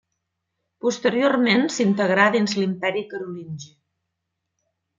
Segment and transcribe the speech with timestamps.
[0.85, 3.71] Posteriorment s'integrà dins l'Imperi Carolingi.